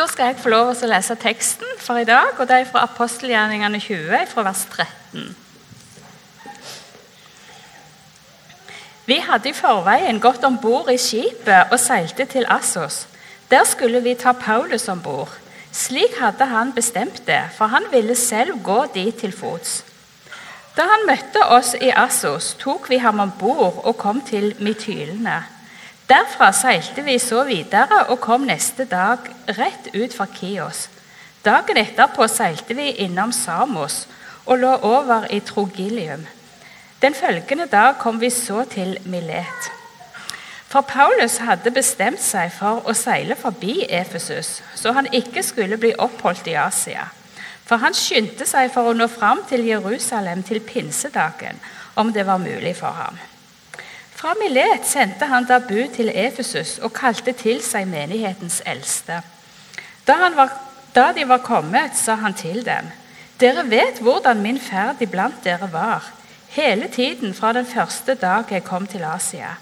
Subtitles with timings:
[0.00, 2.68] Da skal jeg få lov til å lese teksten for i dag, og det er
[2.70, 5.26] fra apostelgjerningene 20, fra vers 13.
[9.10, 13.02] Vi hadde i forveien gått om bord i skipet og seilte til Assos.
[13.52, 15.36] Der skulle vi ta Paulus om bord.
[15.68, 19.82] Slik hadde han bestemt det, for han ville selv gå dit til fots.
[20.80, 25.42] Da han møtte oss i Assos, tok vi ham om bord og kom til Mytylene.
[26.10, 30.88] Derfra seilte vi så videre og kom neste dag rett ut fra Kios.
[31.44, 34.08] Dagen etterpå seilte vi innom Samos
[34.42, 36.26] og lå over i Trogilium.
[37.02, 39.70] Den følgende dag kom vi så til Milet.
[40.66, 45.94] For Paulus hadde bestemt seg for å seile forbi Efesus, så han ikke skulle bli
[45.94, 47.06] oppholdt i Asia.
[47.66, 51.62] For han skyndte seg for å nå fram til Jerusalem til pinsedagen,
[51.94, 53.29] om det var mulig for ham.
[54.20, 59.22] Fra Milet sendte han da til Efesus og kalte til seg menighetens eldste.
[60.04, 60.50] Da, var,
[60.92, 62.90] da de var kommet, sa han til dem.:
[63.40, 66.12] Dere vet hvordan min ferd iblant dere var,
[66.52, 69.54] hele tiden fra den første dag jeg kom til Asia.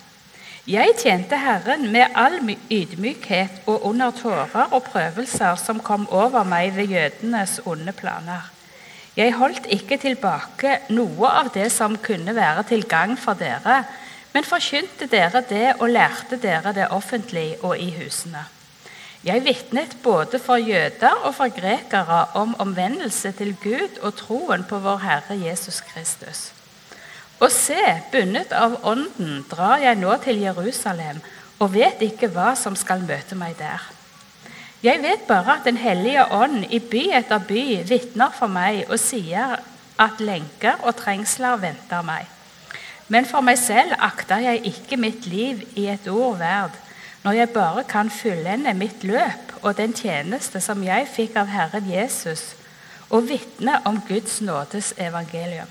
[0.66, 6.74] Jeg tjente Herren med all ydmykhet og under tårer og prøvelser som kom over meg
[6.76, 8.50] ved jødenes onde planer.
[9.16, 13.84] Jeg holdt ikke tilbake noe av det som kunne være til gagn for dere,
[14.38, 18.44] men forkynte dere det og lærte dere det offentlig og i husene.
[19.26, 24.78] Jeg vitnet både for jøder og for grekere om omvendelse til Gud og troen på
[24.78, 26.52] vår Herre Jesus Kristus.
[27.40, 31.18] Og se, bundet av Ånden drar jeg nå til Jerusalem
[31.58, 33.90] og vet ikke hva som skal møte meg der.
[34.86, 39.00] Jeg vet bare at Den hellige ånd i by etter by vitner for meg og
[39.02, 39.58] sier
[39.98, 42.37] at lenker og trengsler venter meg.
[43.08, 46.76] Men for meg selv akter jeg ikke mitt liv i et ord verd,
[47.24, 51.88] når jeg bare kan fullende mitt løp og den tjeneste som jeg fikk av Herren
[51.88, 52.52] Jesus,
[53.08, 55.70] og vitne om Guds nådes evangelium.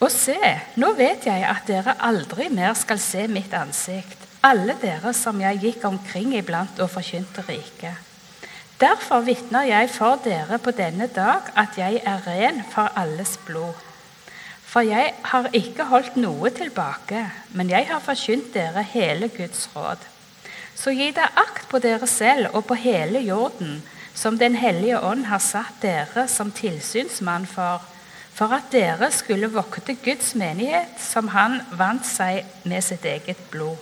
[0.00, 0.36] Og se,
[0.80, 5.60] nå vet jeg at dere aldri mer skal se mitt ansikt, alle dere som jeg
[5.60, 8.08] gikk omkring iblant og forkynte riket.
[8.80, 13.89] Derfor vitner jeg for dere på denne dag at jeg er ren for alles blod.
[14.70, 17.24] For jeg har ikke holdt noe tilbake,
[17.58, 20.04] men jeg har forkynt dere hele Guds råd.
[20.78, 23.80] Så gi dere akt på dere selv og på hele jorden,
[24.14, 27.82] som Den hellige ånd har satt dere som tilsynsmann for,
[28.34, 33.78] for at dere skulle vokte Guds menighet, som han vant seg med sitt eget blod.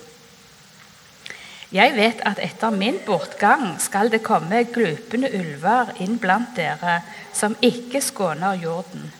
[1.69, 7.01] Jeg vet at etter min bortgang skal det komme glupende ulver inn blant dere,
[7.33, 9.11] som ikke skåner jorden.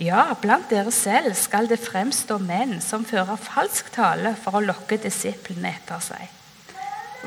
[0.00, 4.96] Ja, blant dere selv skal det fremstå menn som fører falsk tale for å lokke
[5.02, 6.30] disiplene etter seg.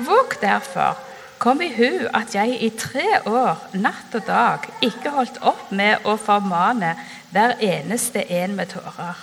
[0.07, 0.97] Våg derfor,
[1.39, 6.03] kom i hu at jeg i tre år, natt og dag, ikke holdt opp med
[6.09, 6.95] å formane
[7.31, 9.21] hver eneste en med tårer.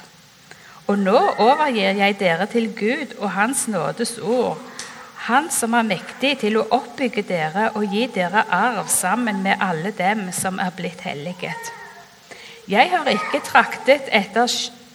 [0.87, 4.61] Og nå overgir jeg dere til Gud og Hans nådes ord,
[5.23, 9.93] Han som er mektig til å oppbygge dere og gi dere arv sammen med alle
[9.95, 11.71] dem som er blitt helliget.
[12.69, 14.47] Jeg har ikke traktet etter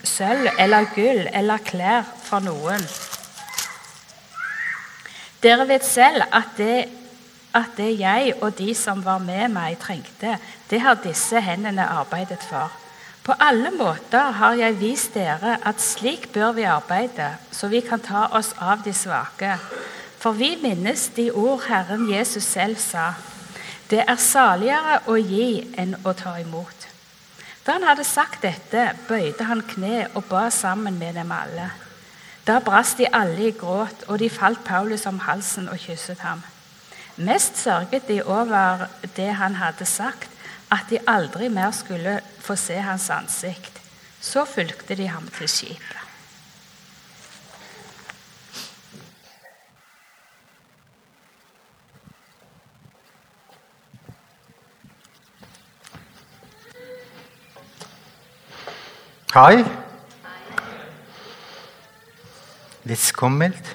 [0.08, 2.84] sølv eller gull eller klær fra noen.
[5.44, 6.88] Dere vet selv at det,
[7.54, 10.38] at det jeg og de som var med meg, trengte,
[10.70, 12.72] det har disse hendene arbeidet for.
[13.28, 18.00] På alle måter har jeg vist dere at slik bør vi arbeide, så vi kan
[18.00, 19.58] ta oss av de svake.
[20.18, 23.12] For vi minnes de ord Herren Jesus selv sa.
[23.92, 26.77] Det er saligere å gi enn å ta imot.
[27.68, 31.66] Da han hadde sagt dette, bøyde han kne og ba sammen med dem alle.
[32.48, 36.46] Da brast de alle i gråt, og de falt Paulus om halsen og kysset ham.
[37.18, 40.30] Mest sørget de over det han hadde sagt,
[40.72, 43.82] at de aldri mer skulle få se hans ansikt.
[44.22, 45.97] Så fulgte de ham til skipet.
[59.38, 59.60] Hei.
[62.90, 63.68] Litt skummelt,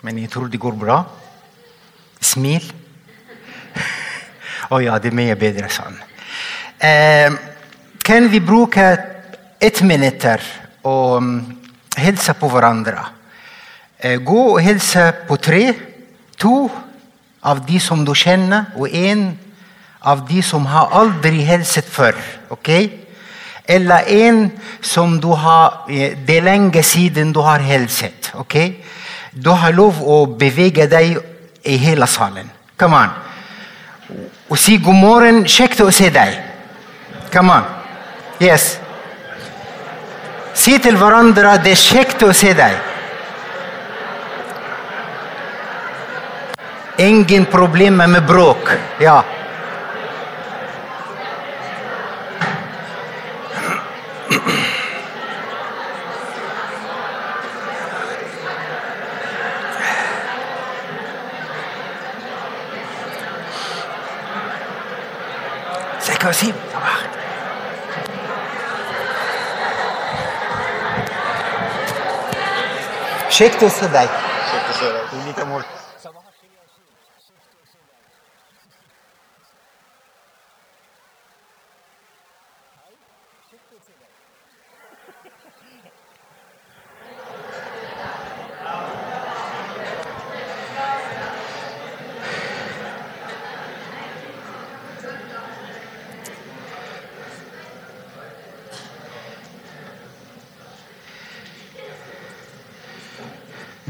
[0.00, 1.02] men jeg tror det går bra.
[2.24, 2.64] Smil.
[4.70, 6.00] Å oh ja, det er mye bedre sånn.
[6.80, 7.28] Eh,
[8.08, 8.88] kan vi bruke
[9.60, 10.24] ett minutt
[10.88, 11.30] og um,
[12.00, 13.04] hilse på hverandre?
[14.00, 15.74] Eh, gå og hilse på tre.
[16.40, 16.70] To
[17.44, 19.34] av de som du kjenner, og én
[20.00, 22.16] av de som har aldri hilset før.
[22.48, 23.04] ok?
[23.66, 28.30] Eller en som du har eh, Det er lenge siden du har hilset.
[28.34, 28.56] ok?
[29.32, 31.18] Du har lov å bevege deg
[31.64, 32.50] i hele salen.
[32.78, 33.10] Kom an.
[34.48, 35.44] og si god morgen.
[35.44, 36.36] Kjekt å se deg.
[37.32, 37.64] Come on.
[38.40, 38.78] Yes.
[40.54, 42.76] Si til hverandre det er kjekt å se deg.
[46.98, 48.70] Ingen problemer med bråk.
[49.00, 49.22] Ja.
[66.26, 66.54] Se hva jeg sier.
[73.30, 73.86] Kjekt å se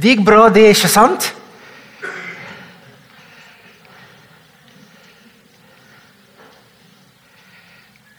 [0.06, 1.24] Det gikk bra, det, ikke sant?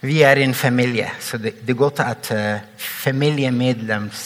[0.03, 4.23] Vi er en familie, så det, det er godt at uh, familiemedlems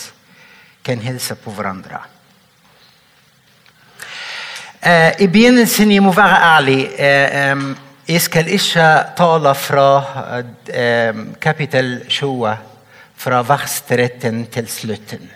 [0.82, 2.00] kan hilse på hverandre.
[4.82, 7.68] Eh, I begynnelsen, jeg må være ærlig eh, em,
[8.08, 8.88] Jeg skal ikke
[9.20, 9.86] tale fra
[11.46, 12.58] kapittel 20,
[13.22, 15.30] fra vers 13 til slutten.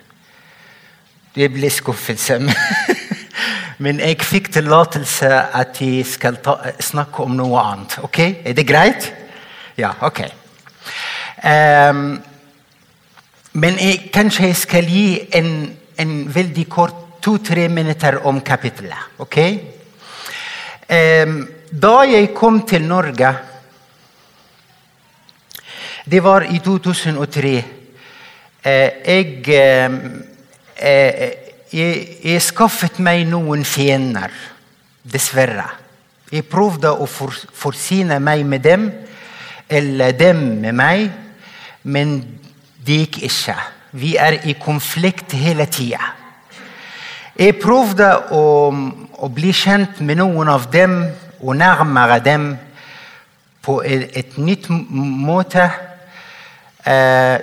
[1.36, 2.40] Det ble skuffelse.
[3.84, 5.30] Men jeg fikk tillatelse
[5.60, 7.98] at jeg skal ta, snakke om noe annet.
[8.08, 8.20] Ok?
[8.48, 9.10] Er det greit?
[9.76, 10.22] Ja, ok.
[11.44, 12.22] Um,
[13.52, 15.50] men jeg, kanskje jeg skal gi en,
[16.00, 19.20] en veldig kort to-tre minutter om kapitlet.
[19.20, 19.38] ok?
[20.88, 21.36] Um,
[21.70, 23.32] da jeg kom til Norge
[26.06, 27.54] Det var i 2003.
[28.66, 29.92] Uh, jeg, eh,
[30.78, 31.32] eh,
[31.74, 34.32] jeg, jeg skaffet meg noen fiender,
[35.04, 35.68] dessverre.
[36.32, 38.90] Jeg prøvde å for, forsyne meg med dem,
[39.70, 41.10] eller dem med meg,
[41.84, 42.18] men
[42.86, 43.58] det gikk ikke.
[43.96, 46.12] Vi er i konflikt hele tida.
[47.36, 51.02] Jeg prøvde å, å bli kjent med noen av dem
[51.42, 52.54] og nærmere dem
[53.66, 55.66] på et, et nytt måte.
[56.86, 57.42] Eh,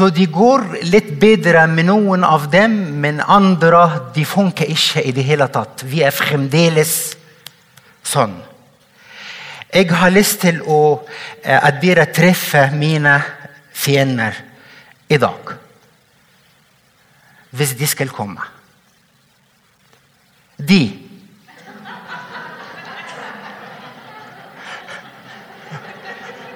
[0.00, 3.82] så de går litt bedre med noen av dem, men andre
[4.14, 5.82] de funker ikke i det hele tatt.
[5.84, 6.94] Vi er fremdeles
[8.08, 8.32] sånn.
[9.68, 11.04] Jeg har lyst til å,
[11.44, 13.18] eh, at dere treffer mine
[13.76, 14.40] fiender
[15.12, 15.52] i dag.
[17.52, 18.40] Hvis de skal komme.
[20.56, 20.82] De.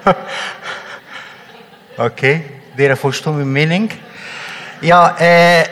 [1.95, 3.89] Ok, dere forstår min mening?
[4.83, 5.65] Ja, eh,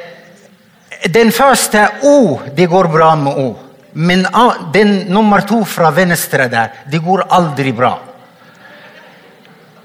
[1.14, 3.60] den første O, det går bra med O.
[3.94, 4.26] Men
[4.74, 8.00] den nummer to fra venstre der, det går aldri bra.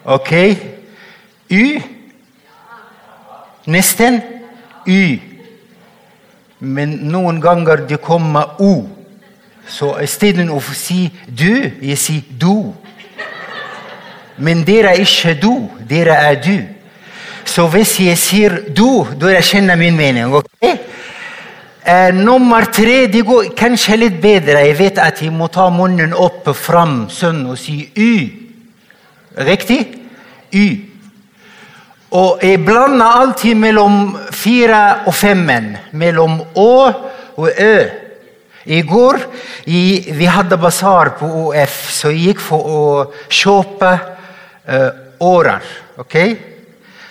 [0.05, 0.33] Ok?
[1.51, 1.83] Y.
[3.67, 4.23] Nesten
[4.87, 5.19] Y.
[6.59, 8.89] Men noen ganger det kommer O.
[9.69, 12.73] Så istedenfor å si du, jeg sier du.
[14.39, 15.53] Men dere er ikke du,
[15.91, 16.57] dere er du.
[17.49, 20.35] Så hvis jeg sier du, da jeg min mening.
[20.35, 20.47] ok?
[21.89, 24.67] Eh, nummer tre det går kanskje litt bedre.
[24.67, 28.13] Jeg vet at jeg må ta munnen opp fram sånn og si y.
[29.39, 29.81] Riktig?
[30.53, 30.67] Y.
[32.13, 35.77] Og jeg blander alltid mellom fire og femmen.
[35.93, 36.69] Mellom å
[37.39, 37.79] og ø.
[38.69, 39.23] I går
[39.73, 42.81] i, vi hadde basar på OF, så jeg gikk for å
[43.33, 43.93] kjøpe
[44.69, 44.91] uh,
[45.25, 45.65] årer.
[46.03, 46.17] ok?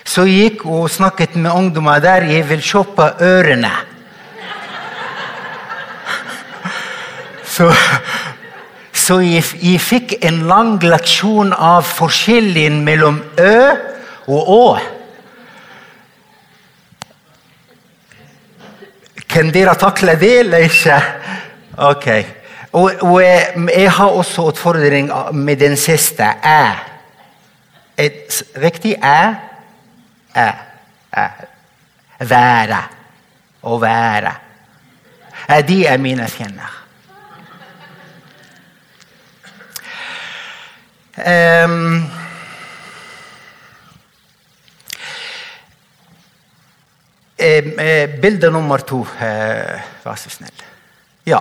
[0.08, 2.24] Så gikk og snakket med ungdommer der.
[2.30, 3.72] Jeg vil kjøpe ørene.
[7.44, 7.66] Så,
[8.92, 13.58] så jeg, jeg fikk en lang leksjon av forskjellen mellom ø
[14.28, 14.62] og å.
[19.28, 20.96] Kan dere takle det eller ikke?
[21.90, 22.08] Ok.
[22.72, 26.62] Og, og jeg, jeg har også utfordring med den siste æ.
[28.62, 29.47] Riktig æ?
[30.36, 30.50] Æ.
[31.16, 31.26] æ.
[32.18, 32.82] Være.
[33.62, 34.34] og være.
[35.68, 36.74] De er mine fiender.
[41.18, 42.10] Um,
[47.38, 50.62] eh, bilde nummer to, eh, vær så snill.
[51.26, 51.40] Ja.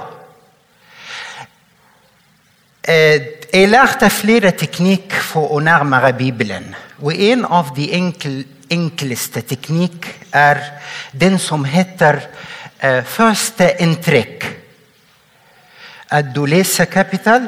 [2.84, 3.22] Eh,
[3.53, 6.75] jeg lærte flere teknikk for å nærmere Bibelen.
[7.01, 10.62] Og en av de enkel, enkleste teknikk er
[11.12, 12.21] den som heter
[12.79, 14.45] eh, første inntrykk.
[16.12, 17.47] At du leser kapittel,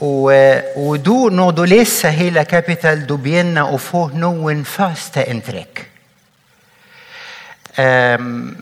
[0.00, 5.26] og, eh, og du, når du leser hele kapittel, du begynner å få noen første
[5.28, 5.82] inntrykk.
[7.76, 8.56] Ehm,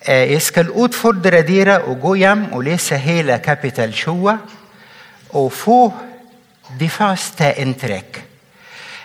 [0.00, 4.38] eh, jeg skal utfordre dere å gå hjem og lese hele kapittel 20
[5.36, 5.82] og få
[6.78, 8.22] de første inntrykk.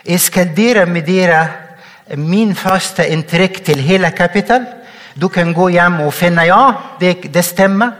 [0.04, 1.63] Jeg skal dele med dere
[2.18, 4.66] min første inntrykk til hele kapittel.
[5.16, 7.92] Du kan gå hjem og finne ja, det, det stemmer.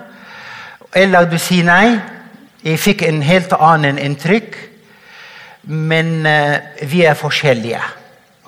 [0.94, 1.88] Eller du sier nei.
[2.64, 4.58] Jeg fikk en helt annen inntrykk.
[5.64, 6.58] Men uh,
[6.90, 7.82] vi er forskjellige.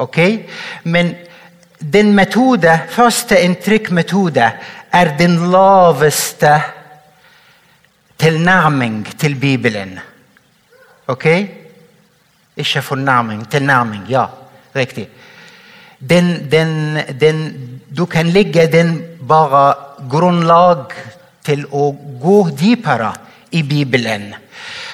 [0.04, 0.20] Ok?
[0.84, 1.14] Men
[1.80, 4.50] den metode, første inntrykkmetode
[4.92, 6.56] er den laveste
[8.20, 10.00] tilnærming til Bibelen.
[11.08, 11.26] Ok?
[12.56, 14.06] Ikke fornærming, tilnærming.
[14.10, 14.26] Ja,
[14.76, 15.10] riktig.
[16.10, 17.44] Den, den, den,
[17.90, 19.74] du kan legge den bare
[20.12, 20.94] grunnlag
[21.46, 23.12] til å gå dypere
[23.56, 24.34] i Bibelen.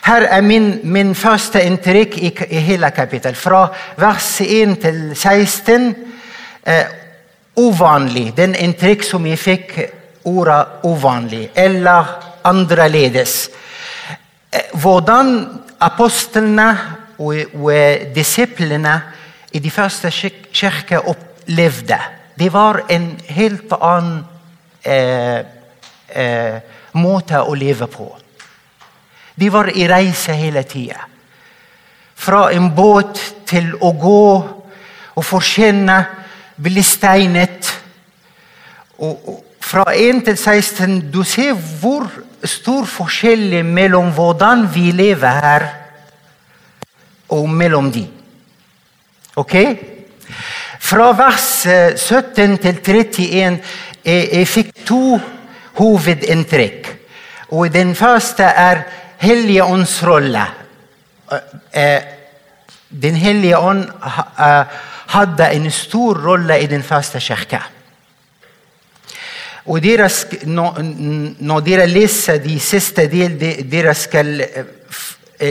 [0.01, 3.37] Her er min, min første inntrykk i, i hele kapittelet.
[3.37, 3.67] Fra
[3.99, 5.91] vers 1 til 16.
[6.63, 6.85] Eh,
[7.57, 8.31] uvanlig.
[8.37, 9.73] Den inntrykk som jeg fikk,
[10.23, 12.05] ordet 'uvanlig', eller
[12.43, 13.49] annerledes.
[14.53, 15.47] Eh, hvordan
[15.79, 16.69] apostlene
[17.17, 19.01] og, og disiplene
[19.51, 20.11] i de første
[20.53, 21.97] kirker opplevde.
[22.37, 24.23] Det var en helt annen
[24.83, 25.39] eh,
[26.09, 26.57] eh,
[26.93, 28.07] måte å leve på.
[29.35, 31.07] De var i reise hele tida.
[32.15, 34.25] Fra en båt til å gå
[35.11, 35.97] og forkynne,
[36.61, 37.71] bli steinet.
[39.01, 42.09] Og, fra 1 til 16 Du ser hvor
[42.43, 45.67] stor forskjell mellom hvordan vi lever her,
[47.31, 48.03] og mellom de.
[49.35, 49.55] Ok?
[50.79, 51.49] Fra vers
[51.95, 53.59] 17 til 31
[54.03, 55.19] jeg, jeg fikk to
[55.77, 56.89] hovedinntrykk.
[57.51, 58.83] Og Den første er
[59.21, 60.41] Hellige ånds rolle.
[62.89, 63.83] Den hellige ånd
[65.13, 67.59] hadde en stor rolle i den første kirke.
[69.69, 70.09] Og dere,
[70.49, 73.37] når dere leser de siste del,
[73.69, 74.33] dere skal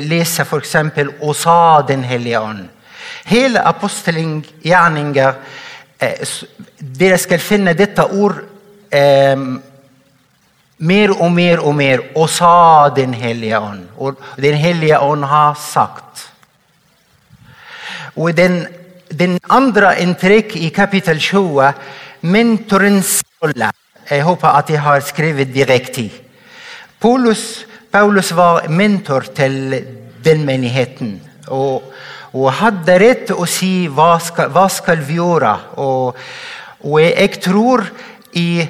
[0.02, 0.75] lese f.eks.
[1.20, 2.79] 'Og sa Den hellige ånd'.
[3.24, 5.34] Hele apostelgjerninger
[6.00, 6.28] eh,
[6.78, 8.38] Dere skal finne dette ord
[8.90, 9.36] eh,
[10.80, 12.04] mer og mer og mer.
[12.16, 13.86] Og sa Den hellige ånd.
[13.96, 16.30] Og Den hellige ånd har sagt.
[18.16, 18.66] Og den,
[19.18, 21.72] den andre inntrykk i kapittel 20,
[22.22, 23.70] mentorens rolle
[24.10, 26.10] Jeg håper at jeg har skrevet direkte.
[27.00, 29.84] Paulus, Paulus var mentor til
[30.24, 31.20] den menigheten.
[31.46, 31.82] Og,
[32.30, 35.54] og hadde rett til å si hva skal, hva skal vi gjøre.
[35.82, 36.18] Og,
[36.87, 37.82] og jeg tror
[38.38, 38.62] i,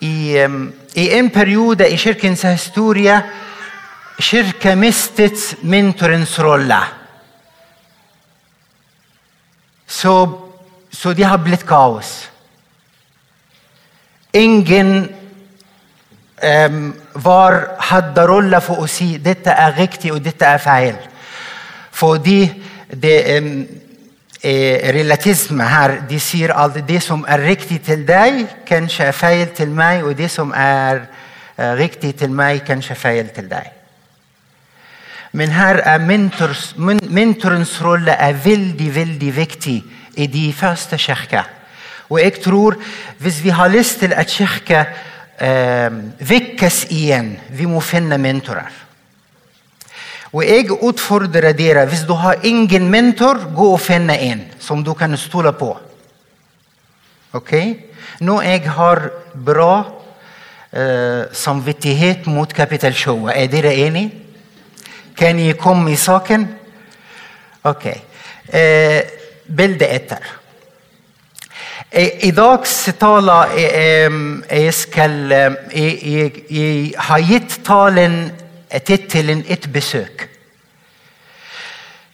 [0.00, 3.20] i, i, en periode i kirkens historie
[4.18, 6.78] Kirken mistet mentorens rolle.
[9.86, 10.14] Så,
[10.90, 12.10] så det har blitt kaos.
[14.34, 14.90] Ingen
[16.42, 16.80] um,
[17.14, 17.60] var,
[17.92, 20.98] hadde rolle for å si dette er riktig og dette er feil.
[21.94, 22.40] Fordi
[22.88, 23.66] det um,
[24.98, 29.74] relativisme her de sier at det som er riktig til deg, kanskje er feil til
[29.74, 31.02] meg, og det som er
[31.58, 33.74] uh, riktig til meg, kanskje er feil til deg.
[35.32, 39.76] Men her er mentors, mentorens rolle er veldig, veldig viktig
[40.16, 41.44] i de første kirker.
[42.08, 42.78] Og jeg tror
[43.20, 44.86] hvis vi har lyst til at kirke
[45.36, 48.87] eh, vekkes igjen, vi må finne mentorer.
[50.32, 54.92] Og jeg utfordrer dere, hvis du har ingen mentor, gå og finne en som du
[54.94, 55.72] kan stole på.
[57.32, 57.52] Ok?
[58.24, 59.72] Nå jeg har bra
[60.72, 64.10] eh, samvittighet mot kapitalshowet, Er dere enige?
[65.16, 66.48] Kan jeg komme i saken?
[67.64, 67.86] Ok.
[68.52, 69.00] Eh,
[69.56, 70.34] bildet etter.
[72.20, 75.14] I dags tale jeg, skal,
[75.72, 78.18] jeg, jeg har gitt talen
[78.84, 80.28] tittelen 'Et besøk'.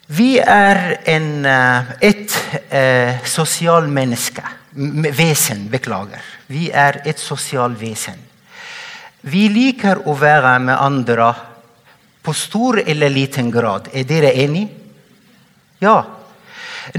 [0.07, 1.47] Vi er en,
[2.01, 2.35] et
[2.73, 4.43] uh, sosialmenneske.
[5.17, 6.21] Vesen, beklager.
[6.47, 8.19] Vi er et sosialt vesen.
[9.25, 11.31] Vi liker å være med andre
[12.25, 13.89] på stor eller liten grad.
[13.95, 14.69] Er dere enige?
[15.81, 16.03] Ja.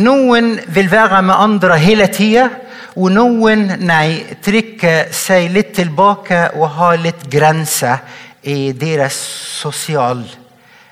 [0.01, 2.49] Noen vil være med andre hele tida.
[2.95, 7.99] Og noen nei, trekker seg litt tilbake og har litt grenser
[8.45, 9.17] i deres
[9.59, 10.25] sosiale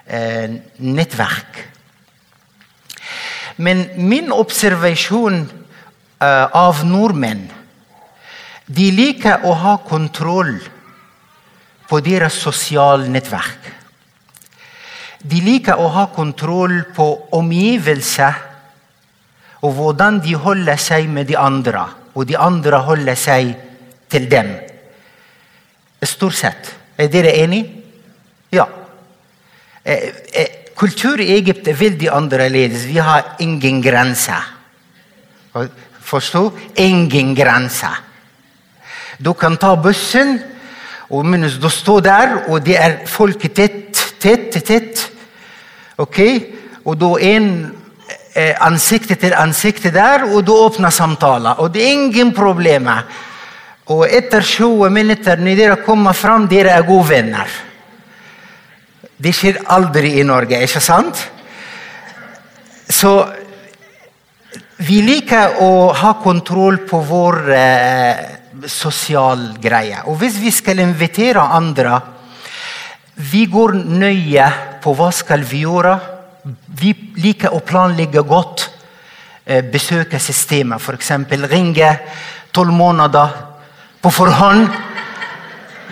[0.05, 0.49] eh,
[0.81, 1.59] nettverk.
[3.61, 7.43] Men min observasjon eh, av nordmenn
[8.65, 10.55] De liker å ha kontroll
[11.89, 13.67] på deres sosiale nettverk.
[15.19, 18.39] De liker å ha kontroll på omgivelser
[19.63, 21.83] og hvordan de holder seg med de andre,
[22.15, 23.51] og de andre holder seg
[24.11, 24.49] til dem.
[26.03, 26.73] Stort sett.
[26.97, 27.65] Er dere enig?
[28.53, 28.67] Ja.
[29.83, 32.85] Eh, eh, kultur i Egypt er veldig annerledes.
[32.85, 34.51] Vi har ingen grenser.
[35.99, 36.51] Forsto?
[36.75, 38.01] Ingen grenser.
[39.17, 40.39] Du kan ta bussen,
[41.09, 45.09] og mens du står der, og det er folk tett, tett, tett
[46.01, 46.19] Ok?
[46.89, 47.49] Og da er en
[48.33, 51.59] eh, ansikt til ansikt der, og du åpner samtaler.
[51.61, 53.05] Og det er ingen problemer.
[53.91, 57.49] Og etter 20 minutter, når dere kommer fram, dere er gode venner.
[59.19, 61.19] Det skjer aldri i Norge, ikke sant?
[62.87, 63.11] Så
[64.83, 68.23] vi liker å ha kontroll på vår eh,
[68.71, 69.99] sosiale greie.
[70.07, 72.01] Og hvis vi skal invitere andre
[73.13, 74.45] Vi går nøye
[74.81, 75.91] på hva skal vi gjøre.
[76.81, 78.63] Vi liker å planlegge godt.
[79.45, 81.11] Eh, besøke systemet, f.eks.
[81.51, 81.91] ringe
[82.51, 83.52] tolv måneder
[84.03, 84.67] på forhånd.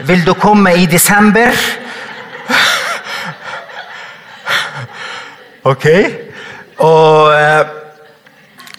[0.04, 1.56] Vil du komme i desember?
[5.64, 5.86] Ok?
[6.84, 7.70] Og, eh,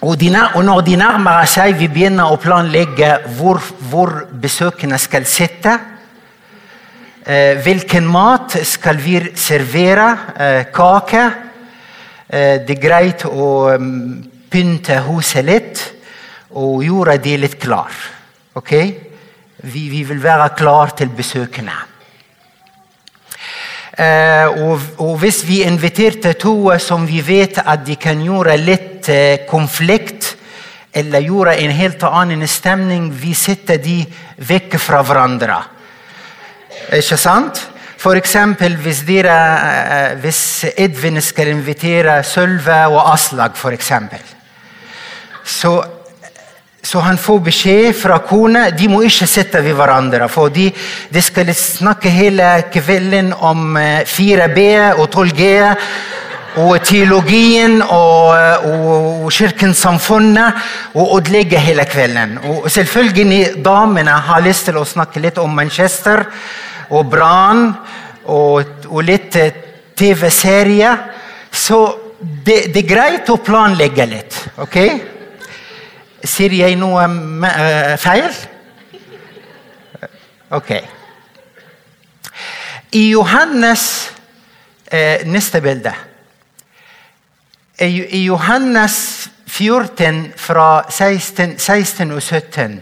[0.03, 3.57] og, de, og, når de nærmer seg, vi begynner å planlegge hvor,
[3.89, 4.11] hvor
[4.43, 5.73] besøkende skal sitte.
[7.25, 10.09] Eh, hvilken mat skal vi servere?
[10.35, 11.23] Eh, kake.
[12.33, 13.47] Det er greit å
[13.77, 15.81] um, pynte huset litt
[16.57, 17.93] og gjøre det litt klar.
[18.57, 18.73] Ok?
[19.63, 21.75] Vi, vi vil være klar til besøkende.
[23.93, 29.09] Eh, og, og, hvis vi inviterte to som vi vet at de kan gjøre litt
[29.13, 30.33] eh, konflikt,
[30.93, 34.01] eller gjøre en helt annen stemning, vi setter de
[34.37, 35.61] vekk fra hverandre.
[36.97, 37.63] Ikke sant?
[38.03, 40.43] For eksempel hvis, eh, hvis
[40.75, 44.19] Edvin skal invitere Sølve og Aslag, for eksempel.
[45.45, 45.77] Så
[46.83, 50.27] så han får beskjed fra kona de må ikke sitte ved hverandre.
[50.31, 50.67] For de,
[51.09, 55.47] de skal snakke hele kvelden om 4B eh, og 12G.
[56.59, 58.35] Og teologien og,
[58.67, 58.89] og,
[59.23, 60.59] og Kirkensamfunnet.
[60.99, 62.35] Og ødelegge hele kvelden.
[62.51, 66.25] Og selvfølgelig damene har lyst til å snakke litt om Manchester
[66.91, 67.69] og Brann
[68.27, 69.55] og, og litt eh,
[69.95, 70.91] TV-serie.
[71.47, 71.79] Så
[72.19, 74.43] det, det, er greit å planlegge litt.
[74.59, 74.79] ok?
[76.23, 78.29] Sier jeg noe uh, feil?
[80.53, 80.71] Ok.
[82.93, 83.85] I Johannes
[84.87, 85.93] uh, Neste bilde.
[87.83, 92.81] I, Johannes 14 fra 16, 16, og 17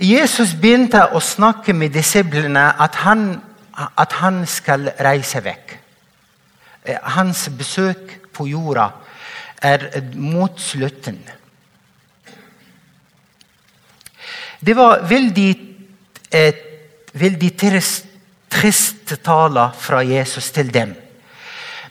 [0.00, 3.28] Jesus begynte å snakke med disiplene at han,
[3.74, 5.74] at han skal reise vekk.
[6.84, 8.88] Eh, hans besøk på jorda
[9.62, 9.86] er
[10.18, 11.20] mot slutten.
[14.64, 15.50] Det var veldig,
[16.30, 16.54] eh,
[17.12, 18.06] veldig trist,
[18.48, 20.94] trist tale fra Jesus til dem.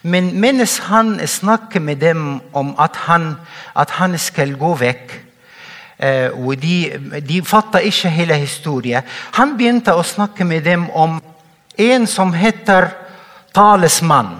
[0.01, 3.35] Men mens han snakker med dem om at han,
[3.75, 5.13] at han skal gå vekk
[5.99, 9.03] eh, og De, de fatter ikke hele historien.
[9.37, 11.21] Han begynte å snakke med dem om
[11.77, 12.89] en som heter
[13.53, 14.39] talesmann.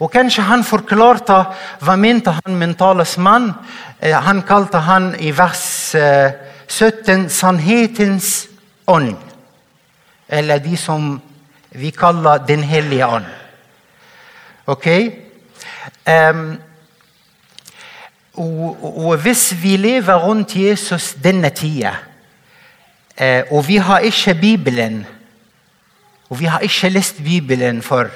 [0.00, 1.38] Og Kanskje han forklarte
[1.80, 3.52] hva mente han med talesmann.
[4.00, 6.32] Eh, han kalte han i vers eh,
[6.68, 8.48] 17 sannhetens
[8.86, 9.16] ånd.
[10.28, 11.20] Eller de som
[11.74, 13.26] vi kaller Den hellige ånd.
[14.66, 14.86] Ok?
[16.06, 16.56] Um,
[18.34, 21.92] og, og, hvis vi lever rundt Jesus denne tida,
[23.20, 25.06] uh, og vi har ikke Bibelen
[26.28, 28.08] Og vi har ikke lest Bibelen for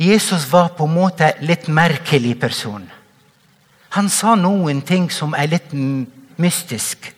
[0.00, 2.86] Jesus var på en måte litt merkelig person.
[3.90, 5.74] Han sa noen ting som er litt
[6.40, 7.10] mystisk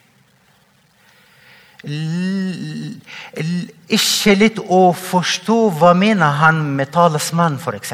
[3.91, 7.93] ikke litt å forstå hva mener han med talsmann, f.eks.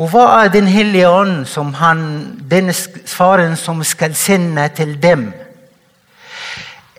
[0.00, 5.32] Og hva er Den hellige ånd, som han, denne faren som skal sende til dem?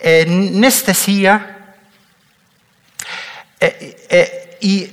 [0.01, 1.39] Eh, neste side
[3.61, 4.29] eh, eh,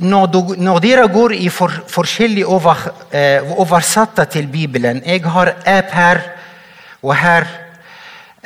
[0.01, 2.77] når, dere går i for, forskjellige over,
[3.12, 6.21] eh, oversatte til Bibelen Jeg har app her
[7.03, 7.67] og her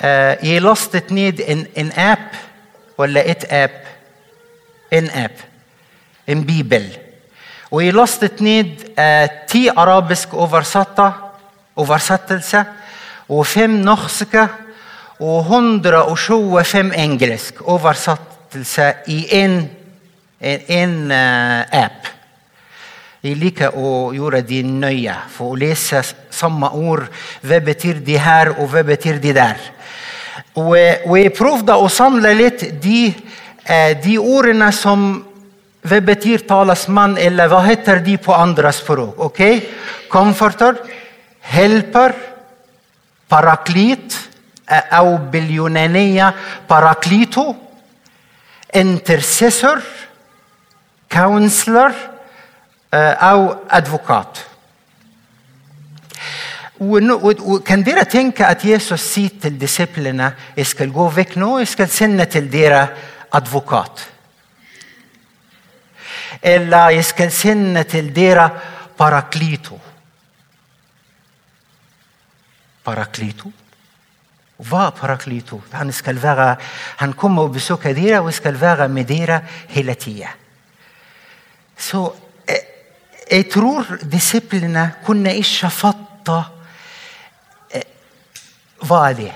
[0.02, 2.34] jeg lastet ned en, en app,
[2.98, 3.78] eller et app
[4.92, 5.32] En app.
[6.28, 6.84] En bibel.
[7.72, 8.68] Og jeg lastet ned
[9.00, 12.64] eh, ti arabiske oversettelser
[13.32, 14.44] og fem norske
[15.22, 19.72] og 125 engelsk oversettelser i én
[21.72, 22.06] app.
[23.22, 26.02] Jeg liker å gjøre de nøye, for å lese
[26.42, 27.06] samme ord.
[27.42, 29.60] Hva betyr de her, og hva betyr de der?
[30.54, 33.14] Og, eh, og jeg prøvde å samle litt de,
[33.64, 35.24] eh, de ordene som
[35.82, 39.18] hva betyr talsmann, eller hva heter de på andre språk?
[39.18, 39.40] ok?
[40.08, 40.76] komforter,
[41.40, 42.12] helper,
[43.28, 44.18] paraklit,
[44.68, 46.34] eh, au billionenia,
[46.68, 47.56] paraklito,
[48.74, 49.82] intercessor,
[51.08, 51.92] counselor
[53.20, 54.51] au advokat.
[56.82, 62.96] وكان ديرا تنك أت يسو سيت الديسيبلينا اسكال جو فيك نو اسكال سنة الديرا
[63.32, 64.00] أدفوكات.
[66.44, 68.60] إلا اسكال سنة الديرا
[68.98, 69.76] باراكليتو.
[72.86, 73.50] باراكليتو؟
[74.64, 75.58] فا باراكليتو.
[75.72, 76.58] هان اسكال فاغا
[76.98, 80.36] هان كوم مو بسوكا ديرا واسكال فاغا مديرا هيلاتية.
[81.78, 82.10] سو
[83.32, 86.61] إترور ديسيبلينا كنا إيش فطه
[88.82, 89.32] Hva er det?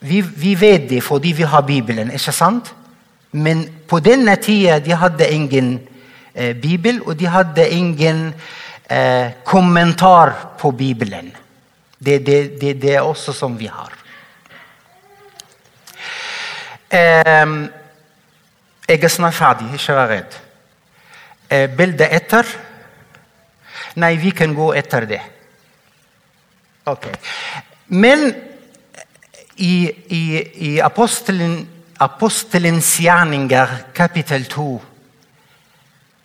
[0.00, 2.70] Vi, vi, vet det fordi vi har Bibelen, ikke sant?
[3.32, 5.72] Men på denne tida de hadde ingen
[6.34, 8.28] eh, bibel, og de hadde ingen
[8.88, 11.32] eh, kommentar på Bibelen.
[11.98, 13.96] Det, det, det, det, er også som vi har.
[16.90, 17.56] Eh,
[18.88, 20.38] jeg er snart ferdig, ikke vær redd.
[21.50, 22.56] Eh, bildet etter
[23.98, 25.18] Nei, vi kan gå etter det.
[26.86, 27.08] Ok.
[27.88, 28.34] Men
[29.56, 29.74] i,
[30.08, 30.22] i,
[30.68, 31.66] i apostelen,
[31.98, 34.64] Apostelens gjerninger, kapittel 2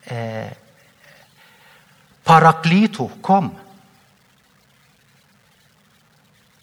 [0.05, 0.51] eh,
[2.23, 3.47] Paraklito kom.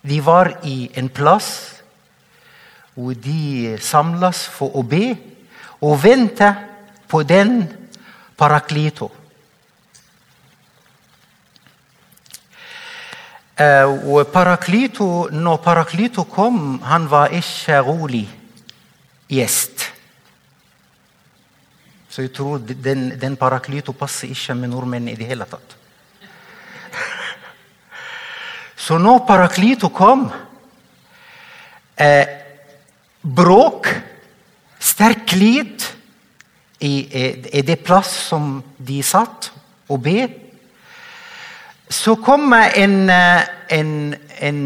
[0.07, 1.51] De var i en plass
[2.95, 5.11] hvor de samles for å be
[5.83, 6.53] og vente
[7.11, 7.65] på den
[8.39, 9.11] paraklito.
[13.61, 18.23] Og paraklito, når Paraklito kom, han var ikke rolig
[19.29, 19.85] gjest.
[22.09, 25.77] Så jeg tror den, den Paraklito passer ikke med nordmenn i det hele tatt.
[28.85, 30.25] Så når Paraklito kom
[32.01, 32.37] eh,
[33.21, 33.93] Bråk,
[34.81, 35.85] sterk lyd
[36.81, 36.95] i,
[37.53, 39.51] i det plass som de satt
[39.93, 40.25] og be.
[41.91, 44.61] Så kommer en, en, en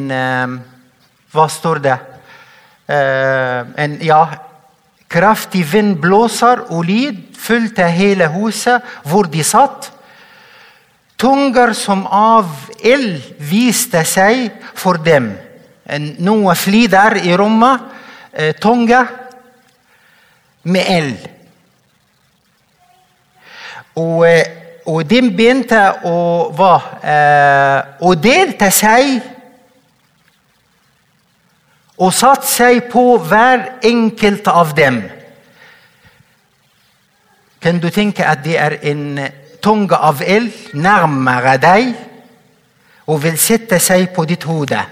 [1.32, 1.96] Hva står det?
[2.86, 4.20] En, ja,
[5.08, 9.88] kraftig vind blåser, og lyd fulgte hele huset hvor de satt.
[11.16, 12.50] Tunger som av
[12.84, 15.30] ild viste seg for dem.
[16.20, 17.80] Noe fly der i rommet.
[18.60, 19.00] Tunge
[20.64, 21.24] med eld.
[23.94, 24.26] Og,
[24.84, 26.16] og de begynte å,
[26.52, 26.74] hva,
[28.04, 29.14] å delte seg
[31.94, 34.98] og satte seg på hver enkelt av dem.
[37.62, 39.06] Kan du tenke at det er en
[39.64, 41.94] tunge av eld nærmere deg
[43.08, 44.82] og vil sette seg på ditt hode?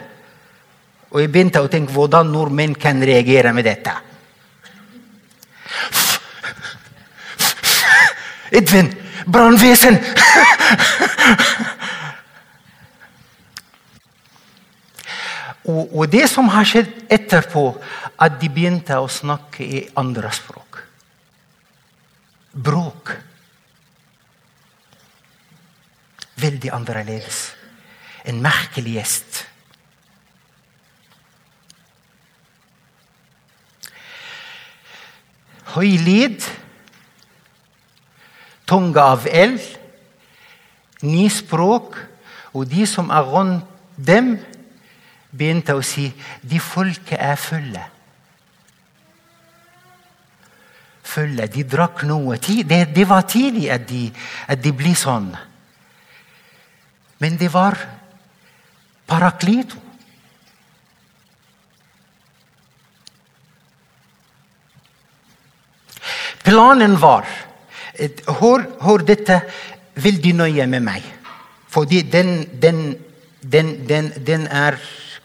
[1.12, 3.92] Og jeg begynte å tenke hvordan nordmenn kan reagere med dette.
[8.52, 8.88] Edvin!
[9.26, 9.98] Brannvesen!
[15.68, 17.64] og, og, det som har skjedd etterpå,
[18.22, 20.82] at de begynte å snakke i andre språk.
[22.52, 23.14] Bråk.
[26.42, 27.52] Veldig annerledes.
[28.26, 29.46] En merkelig gjest.
[35.72, 35.96] Høy
[38.72, 39.61] tunge av eld,
[41.04, 41.98] ni språk,
[42.56, 44.37] og de som er rundt dem,
[45.32, 46.06] begynte å si
[46.44, 47.82] de folket er fulle.
[51.12, 51.48] Fulle.
[51.52, 52.38] De drakk noe.
[52.40, 54.06] Det, det var tidlig at de,
[54.48, 55.30] at de ble sånn.
[57.20, 57.76] Men det var
[59.08, 59.80] paraklito.
[66.42, 67.28] Planen var
[67.92, 69.42] Hør, hør dette
[70.00, 71.05] veldig nøye med meg.
[71.72, 72.96] Fordi den, den,
[73.42, 74.78] den, den, er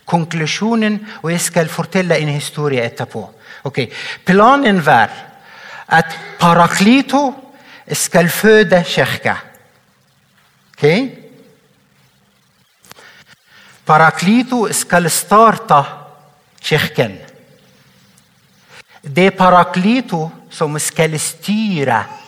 [0.08, 3.23] konklusjonen, og jeg skal fortelle en historie etterpå.
[3.67, 3.88] Okay.
[4.25, 5.12] Planen var
[5.88, 7.32] at Paraklito
[7.91, 9.36] skal føde kirka.
[10.77, 11.10] Okay.
[13.88, 15.82] Paraklito skal starte
[16.62, 17.17] kirken.
[19.03, 22.26] Det er Paraklito som skal styre kirken.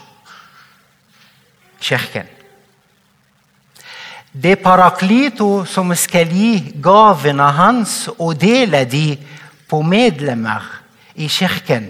[4.31, 9.17] Det er Paraklito som skal gi gavene hans og dele de
[9.69, 10.65] på medlemmer
[11.15, 11.89] i kirken.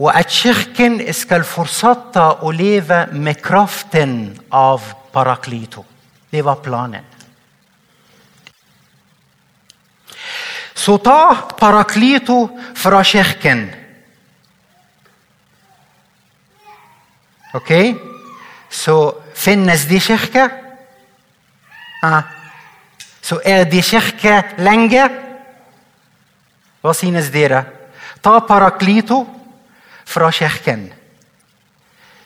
[0.00, 5.84] Og at kirken skal fortsette å leve med kraften av Paraklito.
[6.30, 7.04] Det var planen.
[10.74, 13.66] Så ta Paraklito fra kirken.
[17.52, 17.70] Ok?
[18.70, 20.50] Så finnes de kirker?
[23.20, 25.10] Så er de kirke lenge?
[26.80, 27.64] Hva synes dere?
[28.22, 29.26] Ta Paraklito
[30.04, 30.92] fra kirken.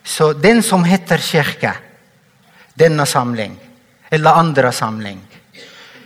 [0.04, 1.72] Så den som heter kirke,
[2.76, 3.60] denne samling,
[4.10, 5.20] eller andre samling,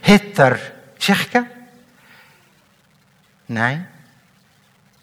[0.07, 0.59] heter
[1.01, 1.45] kirke?
[3.49, 3.79] Nei.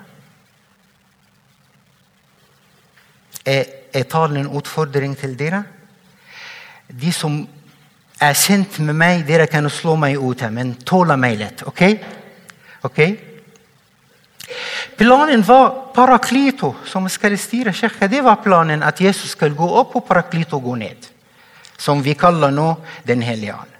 [3.46, 5.62] Er, er talen en utfordring til dere?
[6.90, 7.38] De som
[8.22, 11.64] er sendt med meg, dere kan slå meg ut, men tåle meg litt.
[11.68, 11.84] ok?
[12.90, 13.02] Ok?
[14.98, 18.08] Planen var Paraklito, som skal styre kirka.
[18.08, 21.10] Det var planen at Jesus skal gå opp og Paraklito gå ned.
[21.78, 23.75] Som vi kaller nå Den hellige ånd.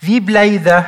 [0.00, 0.80] Vi ble det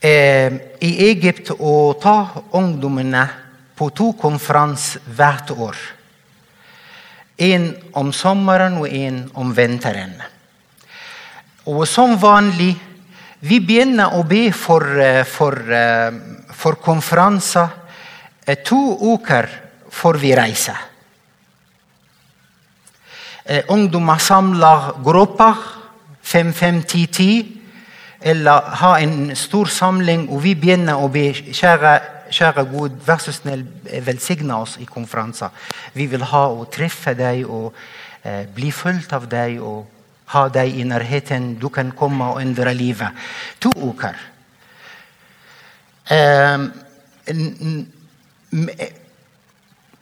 [0.00, 2.16] eh, i Egypt å ta
[2.58, 3.26] ungdommene
[3.74, 5.82] på to konferanser hvert år.
[7.42, 10.14] En om sommeren og en om vinteren.
[11.66, 12.74] Og som vanlig
[13.42, 16.12] vi begynner å be for, eh, for, eh,
[16.52, 17.68] for konferanser
[18.46, 19.48] eh, to uker
[19.90, 20.78] før vi reiser.
[23.68, 25.56] Ungdommer samler grupper,
[26.22, 27.32] fem, fem, ti, ti.
[28.20, 31.96] Eller ha en stor samling, og vi begynner å be kjære,
[32.30, 33.64] kjære Gud, vær så snill,
[34.06, 35.50] velsigne oss i konferanser.
[35.94, 37.74] Vi vil ha å treffe deg og
[38.22, 39.58] eh, bli fulgt av deg.
[39.60, 39.90] og
[40.32, 41.54] ha deg i nærheten.
[41.60, 43.12] Du kan komme og endre livet.
[43.60, 44.16] To uker.
[46.10, 46.58] Eh,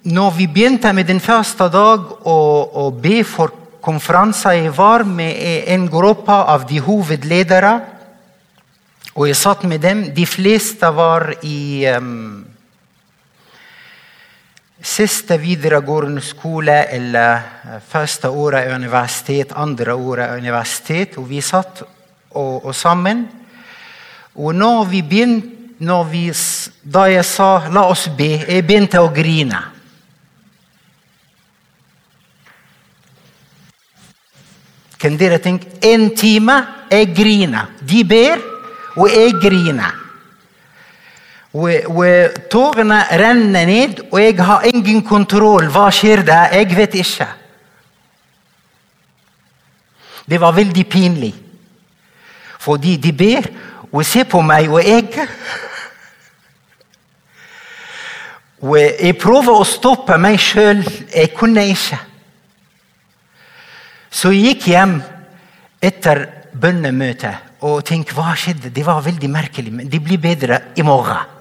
[0.03, 2.39] når vi begynte med den første dag å,
[2.83, 7.73] å be for konferanser, jeg var med en gruppe av de hovedledere.
[9.17, 10.05] Og jeg satt med dem.
[10.15, 12.45] De fleste var i um,
[14.81, 21.19] siste videregående skole eller eh, første året i universitet, andre året i universitet.
[21.19, 23.27] Og vi satt og, og sammen.
[24.39, 26.27] Og når vi begynte, når vi,
[26.85, 29.80] da jeg sa 'la oss be', jeg begynte å grine.
[35.01, 36.59] Kan dere tenke En time,
[36.91, 37.71] jeg griner.
[37.81, 38.43] De ber,
[38.97, 39.97] og jeg griner.
[41.53, 45.71] Og, og Tårene renner ned, og jeg har ingen kontroll.
[45.73, 46.53] Hva skjer der?
[46.61, 47.29] Jeg vet ikke.
[50.31, 51.33] Det var veldig pinlig.
[52.61, 53.49] Fordi de ber
[53.91, 55.27] og ser på meg, og jeg
[58.61, 60.83] Og jeg prøver å stoppe meg sjøl.
[61.15, 61.97] Jeg kunne ikke.
[64.11, 64.97] Så jeg gikk hjem
[65.81, 68.73] etter bønnemøtet og tenkte hva skjedde.
[68.75, 71.39] Det var veldig merkelig, men det blir bedre i morgen.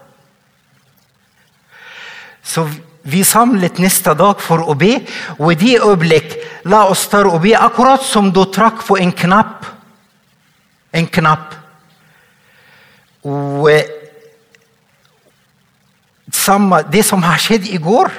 [2.44, 2.68] Så
[3.10, 4.98] vi samlet neste dag for å be,
[5.40, 6.36] og i det øyeblikk
[6.70, 9.66] la oss ta og be akkurat som du trakk på en knapp.
[10.94, 11.56] En knapp.
[13.24, 13.96] Og eh,
[16.92, 18.10] Det som har skjedd i går,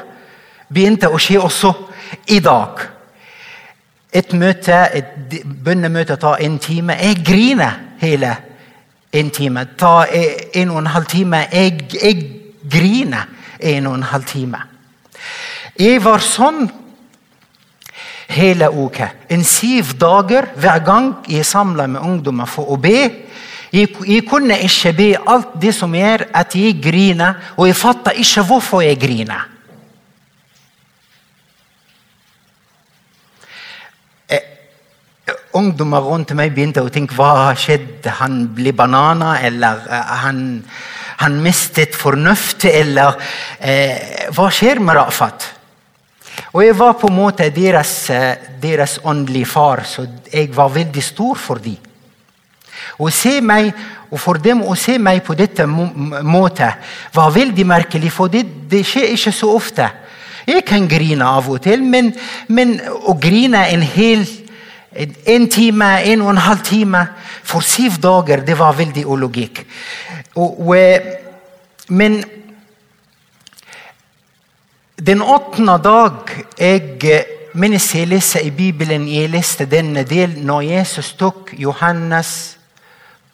[0.69, 1.73] begynte å skje også
[2.27, 2.79] i dag.
[4.13, 6.97] Et møte, et bønnemøte tar en time.
[6.99, 8.35] Jeg griner hele
[9.13, 9.67] en time.
[9.79, 10.05] Ta
[10.55, 11.45] en og en halv time.
[11.53, 12.25] Jeg, jeg
[12.71, 13.29] griner
[13.61, 14.63] en og en halv time.
[15.79, 16.67] Jeg var sånn
[18.31, 19.11] hele uka.
[19.31, 22.99] En syv dager hver gang jeg samla med ungdommer for å be.
[23.71, 28.19] Jeg, jeg kunne ikke be alt det som gjør at jeg griner, og jeg fatter
[28.19, 29.47] ikke hvorfor jeg griner.
[35.59, 38.07] Ungdommer rundt meg begynte å tenke hva har skjedd?
[38.21, 40.43] Han ble banana, eller uh, han,
[41.25, 43.97] han mistet fornuft, eller uh,
[44.37, 45.49] hva skjer med Rafat?
[46.55, 51.03] Og jeg var på en måte deres, eh, deres åndelige far, så jeg var veldig
[51.03, 51.77] stor for dem.
[53.11, 53.73] Se meg,
[54.11, 56.73] og For dem å se meg på dette måten
[57.15, 59.87] var veldig merkelig, for det, det, skjer ikke så ofte.
[60.47, 62.13] Jeg kan grine av og til, men,
[62.49, 64.27] men å grine en hel
[64.93, 67.07] en time, en og en halv time
[67.43, 69.07] for syv dager, det var veldig
[70.35, 71.01] og, eh,
[71.89, 72.25] men
[74.99, 76.13] den åttende dag
[76.59, 82.61] jeg mens jeg leser i Bibelen, jeg leste denne del når Jesus tok Johannes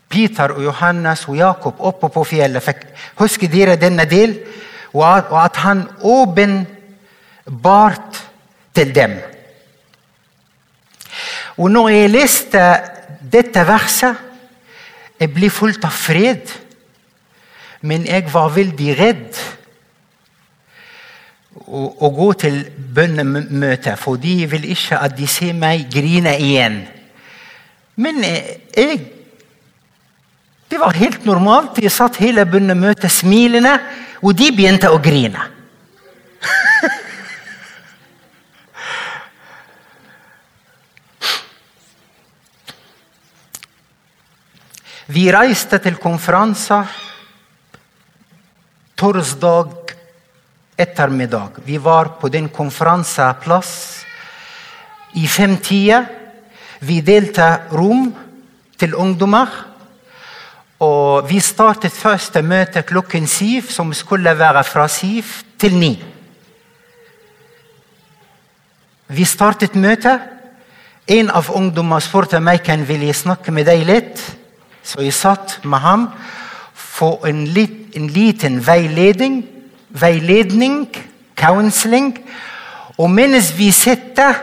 [0.08, 2.76] Peter og Johannes og Jakob oppe på fjellet.
[3.18, 4.38] Husker dere denne del?
[4.94, 6.66] Og at han åpenbart
[8.74, 9.10] til dem.
[11.56, 12.62] Og når jeg leste
[13.32, 14.22] dette verset,
[15.16, 16.52] jeg ble fullt av fred.
[17.86, 19.40] Men jeg var veldig redd
[21.66, 22.60] å, gå til
[22.94, 26.82] bønnemøtet, for de vil ikke at de ser meg grine igjen.
[27.96, 29.00] Men jeg
[30.66, 31.78] det var helt normalt.
[31.78, 33.76] Jeg satt hele bønnemøtet smilende,
[34.22, 35.44] og de begynte å grine.
[45.06, 46.88] Vi reiste til konferanser
[48.98, 49.92] torsdag
[50.82, 51.60] ettermiddag.
[51.62, 53.70] Vi var på den konferanseplass
[55.14, 56.00] i femtida.
[56.80, 58.08] Vi delte rom
[58.74, 59.52] til ungdommer.
[60.82, 65.92] Og vi startet første møte klokken syv, som skulle være fra syv til ni.
[69.06, 70.18] Vi startet møtet.
[71.06, 74.24] En av ungdommene spurte meg kan jeg ville snakke med deg litt.
[74.86, 76.04] Så jeg satt med ham
[76.74, 79.40] for en, lit, en liten veiledning,
[79.88, 80.84] veiledning,
[81.34, 82.12] counseling.
[82.98, 84.38] Og mens vi sitter,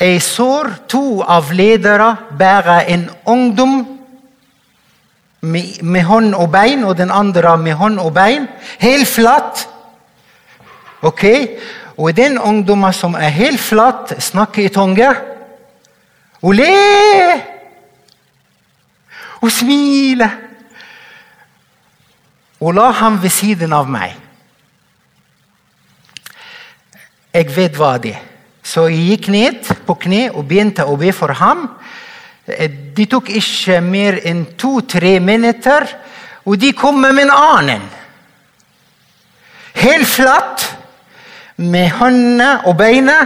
[0.00, 3.76] jeg så to av ledere bære en ungdom
[5.40, 8.50] med, med, hånd og bein, og den andre med hånd og bein.
[8.82, 9.68] Helt flatt.
[11.06, 11.24] Ok?
[11.96, 15.14] Og den ungdommen som er helt flatt, snakker i tunge.
[16.42, 17.53] Og le!
[19.44, 20.28] Og smile.
[22.64, 24.14] Og la ham ved siden av meg.
[27.34, 28.30] Jeg vet hva det er.
[28.64, 31.66] Så jeg gikk ned på kne og begynte å be for ham.
[32.46, 35.84] Det tok ikke mer enn to-tre minutter,
[36.48, 37.84] og de kom med en annen.
[39.76, 40.64] Helt flatt,
[41.60, 43.18] med hånda og beina,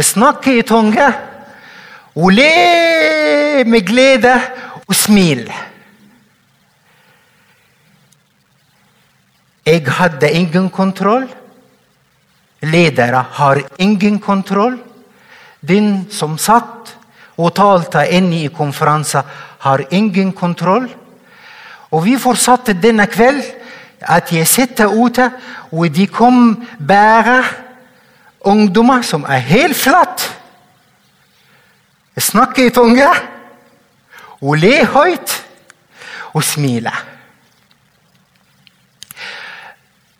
[0.00, 1.06] snakke i tunge
[2.18, 4.32] og le med glede
[4.88, 5.44] og smil.
[9.66, 11.28] Jeg hadde ingen kontroll.
[12.62, 14.78] Ledere har ingen kontroll.
[15.60, 16.94] Den som satt
[17.38, 19.22] og talte inne i konferansen,
[19.58, 20.88] har ingen kontroll.
[21.90, 23.42] Og vi fortsatte denne kveld
[24.00, 25.30] at jeg sitter ute,
[25.72, 26.54] og de kom
[26.88, 27.42] bare
[28.40, 30.28] ungdommer som er helt flatt.
[32.16, 33.08] Jeg Snakker i tunge
[34.42, 35.34] og ler høyt
[36.34, 37.04] og smiler.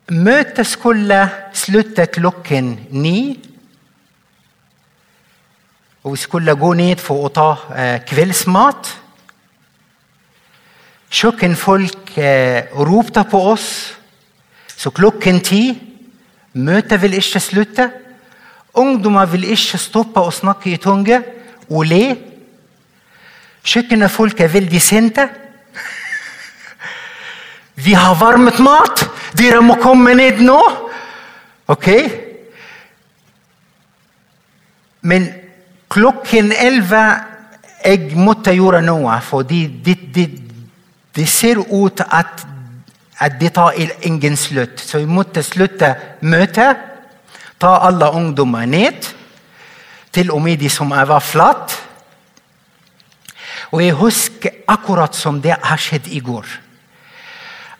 [0.09, 1.19] Møtet skulle
[1.53, 3.21] slutte klokken ni.
[6.03, 8.89] Og vi skulle gå ned for å ta eh, kveldsmat.
[11.13, 13.69] Kjøkkenfolk eh, ropte på oss.
[14.79, 15.63] Så klokken ti
[16.59, 17.85] Møtet vil ikke slutte.
[18.79, 21.21] Ungdommer vil ikke stoppe å snakke i tunge
[21.69, 22.17] og le.
[23.65, 25.29] Kjøkkenfolk er veldig sinte.
[27.79, 29.05] Vi har varmet mat!
[29.39, 30.61] Dere må komme ned nå!
[31.69, 31.89] Ok?
[35.09, 35.29] Men
[35.89, 37.03] Klokken elleve
[37.85, 40.27] jeg måtte gjøre noe, for det, det,
[41.17, 42.43] det ser ut at,
[43.17, 44.83] at det tar ingen slutt.
[44.83, 46.85] Så jeg måtte slutte møtet.
[47.59, 49.09] Ta alle ungdommer ned,
[50.13, 51.75] til og med de som var flatt.
[53.73, 56.47] Og jeg husker akkurat som det har skjedd i går.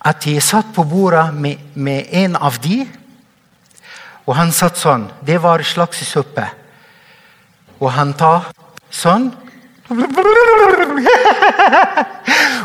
[0.09, 2.87] At jeg satt på bordet med, med en av de,
[4.29, 5.09] og han satt sånn.
[5.25, 6.45] Det var slags suppe.
[7.81, 8.51] Og han tar
[8.93, 9.31] sånn.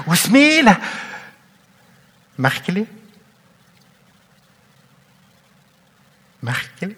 [0.09, 0.75] Og smiler.
[2.35, 2.83] Merkelig.
[6.43, 6.97] Merkelig.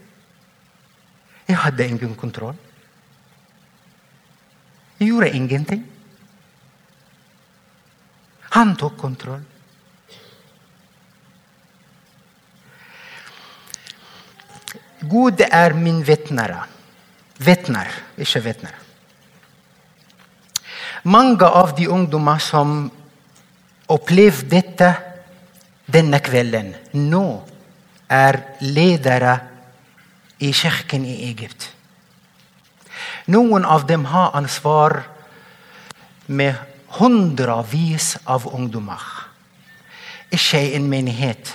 [1.45, 2.57] Jeg hadde ingen kontroll.
[4.97, 5.85] Jeg gjorde ingenting.
[8.49, 9.43] Han tok kontroll.
[15.05, 16.55] Gud er min vitner.
[17.37, 18.75] Vitner, ikke vitner.
[21.05, 22.87] Mange av de ungdommer som
[23.93, 24.87] opplevde dette
[25.85, 27.27] denne kvelden, nå
[28.09, 29.35] er ledere
[30.41, 31.67] i kirken i Egypt.
[33.29, 35.03] Noen av dem har ansvar
[36.25, 36.55] med
[36.99, 39.01] hundrevis av ungdommer.
[40.31, 41.53] Ikke i en menighet,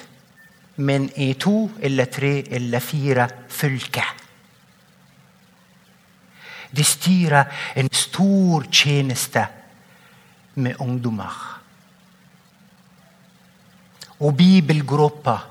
[0.77, 4.17] men i to eller tre eller fire fylker.
[6.71, 9.43] De styrer en stor tjeneste
[10.55, 11.35] med ungdommer.
[14.21, 15.47] Og bibelgrupper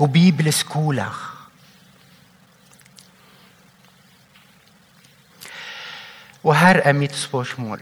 [0.00, 1.26] og bibelskoler.
[6.42, 7.80] Og her er mitt spørsmål.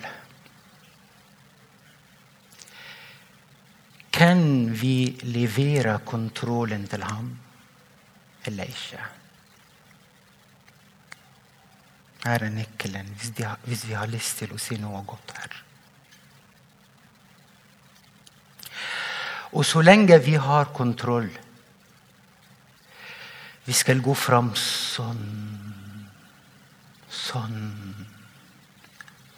[4.19, 7.31] Kan vi levere kontrollen til ham
[8.49, 9.05] eller ikke?
[12.25, 13.31] Her er nøkkelen, hvis,
[13.64, 15.55] hvis vi har lyst til å si noe godt her.
[19.55, 21.31] Og så lenge vi har kontroll
[23.69, 25.25] Vi skal gå fram sånn,
[27.12, 27.59] sånn,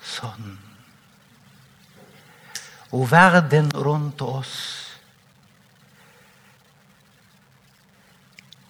[0.06, 0.52] sånn.
[2.90, 4.54] Og verden rundt oss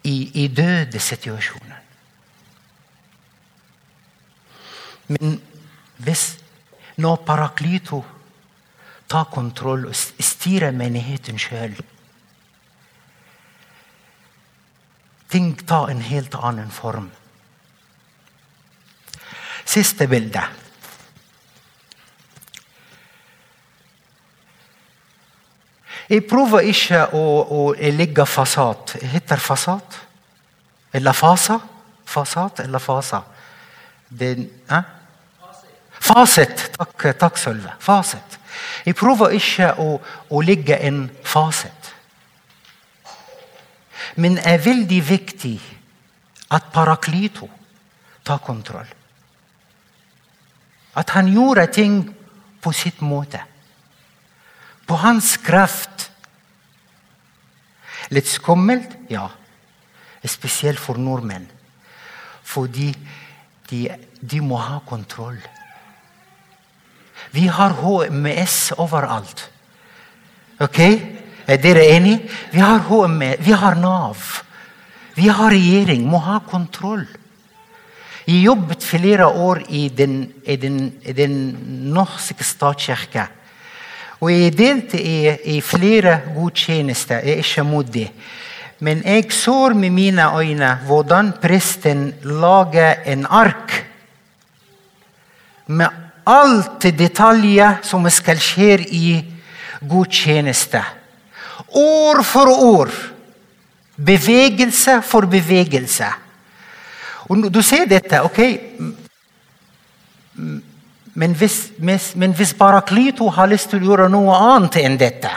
[0.04, 1.78] i, i døde situasjoner.
[5.10, 5.40] Men
[5.96, 6.24] hvis
[7.00, 8.02] når Paraklito
[9.10, 11.74] tar kontroll og styrer menigheten sjøl
[15.30, 17.04] Ting tar en helt annen form.
[19.62, 20.42] Siste bilde.
[26.10, 27.60] Jeg prøver ikke å, å
[27.94, 28.96] legge fasat.
[29.12, 29.98] Heter fasat?
[30.92, 31.60] Eller fasa?
[32.10, 33.22] Fasat eller fasa?
[34.08, 34.88] Den, eh?
[36.00, 36.64] Fasit.
[36.74, 37.76] Takk, takk Sølve.
[37.78, 38.38] Fasit.
[38.84, 39.92] Jeg prøver ikke å,
[40.34, 41.92] å legge en fasit.
[44.18, 45.54] Men det er veldig viktig
[46.50, 47.46] at Paraklito
[48.26, 48.88] tar kontroll.
[50.98, 52.02] At han gjorde ting
[52.60, 53.44] på sitt måte.
[54.90, 56.10] På hans kraft.
[58.10, 58.96] Litt skummelt?
[59.06, 59.28] Ja.
[60.26, 61.46] Spesielt for nordmenn.
[62.42, 62.88] Fordi
[63.70, 63.84] de,
[64.18, 65.38] de må ha kontroll.
[67.30, 69.46] Vi har HMS overalt.
[70.58, 70.82] Ok?
[71.46, 72.26] Er dere enige?
[72.50, 74.18] Vi har HMS, vi har Nav.
[75.14, 76.02] Vi har regjering.
[76.10, 77.06] Må ha kontroll.
[78.26, 81.36] Jeg jobbet flere år i den, den, den
[81.94, 83.30] norske statskirke.
[84.20, 87.22] Og jeg delte i, i flere godtjenester.
[87.24, 87.96] Jeg er ikke mot.
[88.80, 93.86] Men jeg så med mine øyne hvordan presten lager en ark
[95.66, 95.88] med
[96.26, 99.06] alt detaljer som skal skje i
[99.88, 100.82] godtjeneste.
[101.76, 102.90] År for år.
[103.96, 106.08] Bevegelse for bevegelse.
[107.28, 108.40] Og du ser dette, ok?
[111.16, 115.30] من فيس مس من فيس باراكليتو هالستو اليورانو آنت انديتا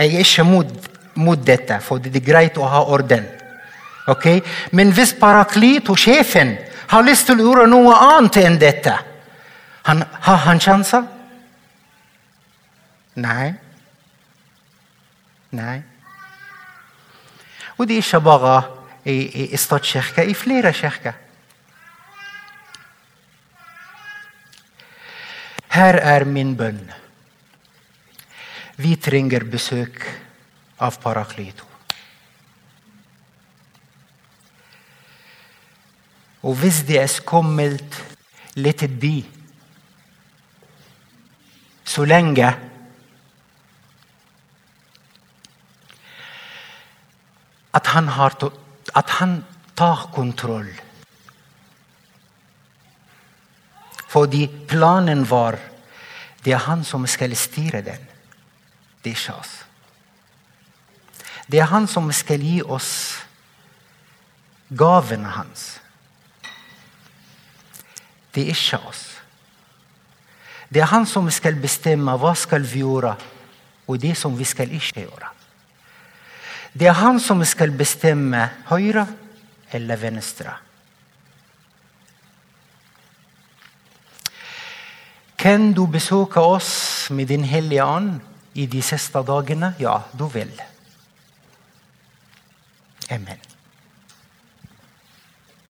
[0.00, 0.86] أي إيش مود
[1.16, 3.26] مود ديتا فو دي جرايتو ها أوردن.
[4.08, 6.56] أوكي؟ من فيس باراكليتو شيفن
[6.90, 8.98] هالستو اليورانو آنت انديتا
[9.86, 11.06] هن ها هن شانسا
[13.16, 13.54] نعم
[15.52, 15.82] نعم
[17.78, 21.14] ودي إيش باغا اي إي استاد شيخكا إي فليرا شيخكا
[25.78, 26.80] Her er min bønn.
[28.82, 30.00] Vi trenger besøk
[30.82, 31.66] av Paraklito.
[36.42, 38.00] Og hvis det er skummelt,
[38.58, 39.22] let it be.
[41.86, 42.50] Så lenge
[47.78, 48.34] at han, har,
[48.98, 49.38] at han
[49.78, 50.74] tar kontroll.
[54.08, 55.58] Fordi planen var
[56.44, 58.04] det er han som skal styre den.
[59.02, 59.54] Det er ikke oss.
[61.48, 62.92] Det er han som skal gi oss
[64.68, 65.78] gavene hans.
[68.32, 69.04] Det er ikke oss.
[70.68, 73.14] Det er han som skal bestemme hva skal vi gjøre,
[73.88, 75.32] og det som vi skal ikke gjøre.
[76.76, 79.06] Det er han som skal bestemme høyre
[79.72, 80.52] eller venstre.
[85.38, 88.16] Kan du besøke oss med Din hellige ånd
[88.54, 89.74] i de siste dagene?
[89.78, 90.50] Ja, du vil.
[93.10, 93.47] Amen.